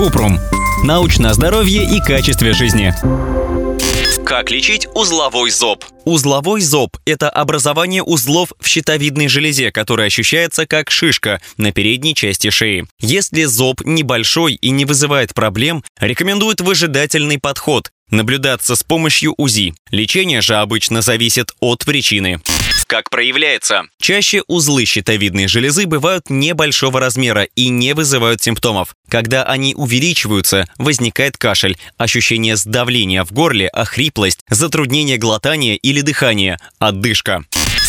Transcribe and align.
Купрум. 0.00 0.40
Научное 0.82 1.34
здоровье 1.34 1.84
и 1.84 2.00
качестве 2.00 2.54
жизни. 2.54 2.94
Как 4.24 4.50
лечить 4.50 4.88
узловой 4.94 5.50
зоб? 5.50 5.84
Узловой 6.06 6.62
зоб– 6.62 6.96
это 7.04 7.28
образование 7.28 8.02
узлов 8.02 8.54
в 8.58 8.66
щитовидной 8.66 9.28
железе, 9.28 9.70
которое 9.70 10.06
ощущается 10.06 10.64
как 10.64 10.90
шишка 10.90 11.42
на 11.58 11.70
передней 11.70 12.14
части 12.14 12.48
шеи. 12.48 12.86
Если 12.98 13.44
зоб 13.44 13.82
небольшой 13.84 14.54
и 14.54 14.70
не 14.70 14.86
вызывает 14.86 15.34
проблем, 15.34 15.84
рекомендуют 16.00 16.62
выжидательный 16.62 17.38
подход, 17.38 17.90
наблюдаться 18.08 18.76
с 18.76 18.82
помощью 18.82 19.34
УЗИ. 19.36 19.74
Лечение 19.90 20.40
же 20.40 20.56
обычно 20.56 21.02
зависит 21.02 21.52
от 21.60 21.84
причины. 21.84 22.40
Как 22.90 23.08
проявляется? 23.08 23.84
Чаще 24.00 24.42
узлы 24.48 24.84
щитовидной 24.84 25.46
железы 25.46 25.86
бывают 25.86 26.28
небольшого 26.28 26.98
размера 26.98 27.44
и 27.44 27.68
не 27.68 27.94
вызывают 27.94 28.42
симптомов. 28.42 28.96
Когда 29.08 29.44
они 29.44 29.76
увеличиваются, 29.76 30.66
возникает 30.76 31.36
кашель, 31.36 31.78
ощущение 31.98 32.56
сдавления 32.56 33.22
в 33.22 33.30
горле, 33.30 33.68
охриплость, 33.68 34.40
затруднение 34.48 35.18
глотания 35.18 35.76
или 35.76 36.00
дыхания, 36.00 36.58
отдышка. 36.80 37.44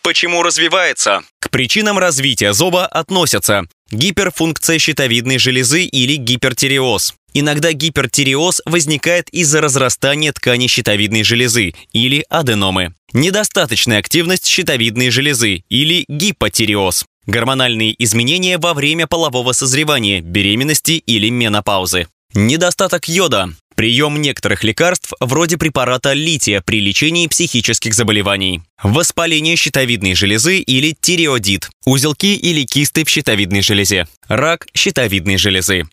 Почему 0.00 0.44
развивается? 0.44 1.22
К 1.40 1.50
причинам 1.50 1.98
развития 1.98 2.52
зоба 2.52 2.86
относятся 2.86 3.64
гиперфункция 3.94 4.78
щитовидной 4.78 5.38
железы 5.38 5.84
или 5.84 6.16
гипертиреоз. 6.16 7.14
Иногда 7.32 7.72
гипертиреоз 7.72 8.62
возникает 8.64 9.28
из-за 9.30 9.60
разрастания 9.60 10.32
ткани 10.32 10.66
щитовидной 10.66 11.24
железы 11.24 11.74
или 11.92 12.24
аденомы. 12.28 12.94
Недостаточная 13.12 13.98
активность 13.98 14.46
щитовидной 14.46 15.10
железы 15.10 15.64
или 15.68 16.04
гипотиреоз. 16.08 17.04
Гормональные 17.26 17.94
изменения 18.04 18.58
во 18.58 18.74
время 18.74 19.06
полового 19.06 19.52
созревания, 19.52 20.20
беременности 20.20 20.92
или 20.92 21.30
менопаузы. 21.30 22.06
Недостаток 22.34 23.08
йода. 23.08 23.50
Прием 23.74 24.20
некоторых 24.22 24.62
лекарств 24.62 25.12
вроде 25.20 25.58
препарата 25.58 26.12
лития 26.12 26.60
при 26.60 26.80
лечении 26.80 27.26
психических 27.26 27.94
заболеваний. 27.94 28.62
Воспаление 28.82 29.56
щитовидной 29.56 30.14
железы 30.14 30.58
или 30.58 30.94
тиреодит. 30.98 31.70
Узелки 31.84 32.34
или 32.34 32.64
кисты 32.64 33.04
в 33.04 33.08
щитовидной 33.08 33.62
железе. 33.62 34.06
Рак 34.28 34.66
щитовидной 34.74 35.38
железы. 35.38 35.84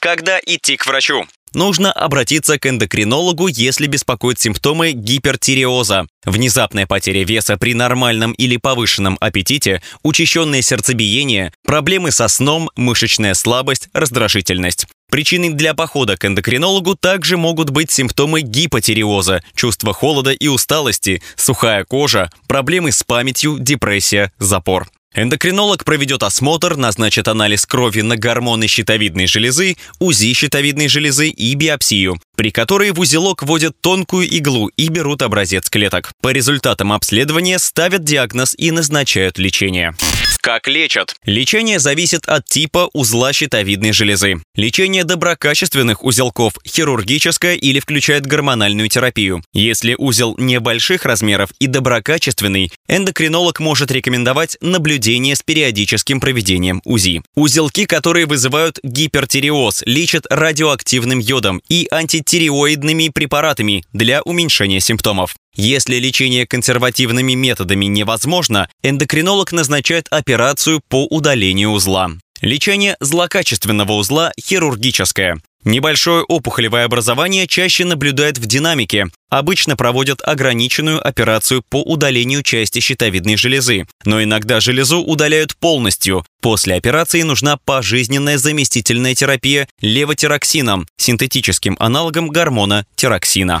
Когда 0.00 0.38
идти 0.44 0.76
к 0.76 0.86
врачу? 0.86 1.26
Нужно 1.54 1.92
обратиться 1.92 2.58
к 2.58 2.66
эндокринологу, 2.66 3.48
если 3.48 3.86
беспокоят 3.86 4.38
симптомы 4.38 4.92
гипертиреоза. 4.92 6.06
Внезапная 6.24 6.86
потеря 6.86 7.24
веса 7.24 7.56
при 7.56 7.74
нормальном 7.74 8.32
или 8.32 8.56
повышенном 8.58 9.16
аппетите, 9.20 9.82
учащенное 10.02 10.62
сердцебиение, 10.62 11.52
проблемы 11.64 12.10
со 12.10 12.28
сном, 12.28 12.70
мышечная 12.76 13.34
слабость, 13.34 13.88
раздражительность. 13.92 14.86
Причиной 15.10 15.50
для 15.50 15.72
похода 15.74 16.16
к 16.16 16.24
эндокринологу 16.26 16.94
также 16.94 17.36
могут 17.36 17.70
быть 17.70 17.90
симптомы 17.90 18.42
гипотиреоза, 18.42 19.42
чувство 19.54 19.94
холода 19.94 20.32
и 20.32 20.48
усталости, 20.48 21.22
сухая 21.34 21.84
кожа, 21.84 22.30
проблемы 22.46 22.92
с 22.92 23.02
памятью, 23.02 23.56
депрессия, 23.58 24.32
запор. 24.38 24.88
Эндокринолог 25.14 25.84
проведет 25.84 26.22
осмотр, 26.22 26.76
назначит 26.76 27.28
анализ 27.28 27.64
крови 27.64 28.02
на 28.02 28.16
гормоны 28.16 28.66
щитовидной 28.66 29.26
железы, 29.26 29.76
УЗИ 29.98 30.34
щитовидной 30.34 30.88
железы 30.88 31.28
и 31.28 31.54
биопсию, 31.54 32.20
при 32.36 32.50
которой 32.50 32.92
в 32.92 33.00
узелок 33.00 33.42
вводят 33.42 33.80
тонкую 33.80 34.28
иглу 34.28 34.68
и 34.76 34.88
берут 34.88 35.22
образец 35.22 35.70
клеток. 35.70 36.12
По 36.20 36.28
результатам 36.28 36.92
обследования 36.92 37.58
ставят 37.58 38.04
диагноз 38.04 38.54
и 38.58 38.70
назначают 38.70 39.38
лечение. 39.38 39.94
Как 40.40 40.68
лечат? 40.68 41.14
Лечение 41.24 41.78
зависит 41.78 42.26
от 42.26 42.44
типа 42.46 42.88
узла 42.92 43.32
щитовидной 43.32 43.92
железы. 43.92 44.36
Лечение 44.54 45.04
доброкачественных 45.04 46.04
узелков– 46.04 46.54
хирургическое 46.66 47.54
или 47.54 47.80
включает 47.80 48.26
гормональную 48.26 48.88
терапию. 48.88 49.42
Если 49.52 49.94
узел 49.98 50.36
небольших 50.38 51.04
размеров 51.04 51.50
и 51.58 51.66
доброкачественный, 51.66 52.70
эндокринолог 52.88 53.60
может 53.60 53.90
рекомендовать 53.90 54.56
наблюдение 54.60 55.34
с 55.34 55.42
периодическим 55.42 56.20
проведением 56.20 56.82
УЗИ. 56.84 57.22
Узелки, 57.34 57.84
которые 57.84 58.26
вызывают 58.26 58.78
гипертиреоз, 58.82 59.82
лечат 59.86 60.26
радиоактивным 60.30 61.18
йодом 61.18 61.60
и 61.68 61.88
антитиреоидными 61.90 63.08
препаратами 63.08 63.84
для 63.92 64.22
уменьшения 64.22 64.80
симптомов. 64.80 65.34
Если 65.60 65.96
лечение 65.96 66.46
консервативными 66.46 67.32
методами 67.32 67.86
невозможно, 67.86 68.68
эндокринолог 68.84 69.50
назначает 69.50 70.06
операцию 70.08 70.80
по 70.88 71.04
удалению 71.06 71.70
узла. 71.70 72.12
Лечение 72.40 72.96
злокачественного 73.00 73.94
узла 73.94 74.30
хирургическое. 74.40 75.40
Небольшое 75.64 76.22
опухолевое 76.22 76.84
образование 76.84 77.48
чаще 77.48 77.84
наблюдают 77.84 78.38
в 78.38 78.46
динамике. 78.46 79.08
Обычно 79.30 79.74
проводят 79.74 80.20
ограниченную 80.22 81.04
операцию 81.04 81.64
по 81.68 81.82
удалению 81.82 82.44
части 82.44 82.78
щитовидной 82.78 83.36
железы, 83.36 83.88
но 84.04 84.22
иногда 84.22 84.60
железу 84.60 85.00
удаляют 85.00 85.56
полностью. 85.56 86.24
После 86.40 86.76
операции 86.76 87.22
нужна 87.22 87.56
пожизненная 87.56 88.38
заместительная 88.38 89.16
терапия 89.16 89.66
левотироксином, 89.80 90.86
синтетическим 90.96 91.76
аналогом 91.80 92.28
гормона 92.28 92.86
тироксина. 92.94 93.60